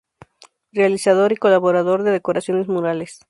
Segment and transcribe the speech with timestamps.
[0.71, 3.19] Realizador y colaborador de decoraciones murales.